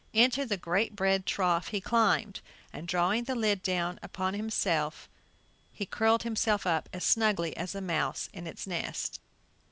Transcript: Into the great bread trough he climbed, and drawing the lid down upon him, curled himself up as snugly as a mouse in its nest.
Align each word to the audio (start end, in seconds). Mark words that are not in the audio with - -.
Into 0.13 0.47
the 0.47 0.57
great 0.57 0.95
bread 0.95 1.27
trough 1.27 1.67
he 1.67 1.79
climbed, 1.79 2.39
and 2.73 2.87
drawing 2.87 3.25
the 3.25 3.35
lid 3.35 3.61
down 3.61 3.99
upon 4.01 4.33
him, 4.33 4.49
curled 5.91 6.23
himself 6.23 6.65
up 6.65 6.89
as 6.91 7.03
snugly 7.03 7.55
as 7.55 7.75
a 7.75 7.81
mouse 7.81 8.27
in 8.33 8.47
its 8.47 8.65
nest. 8.65 9.19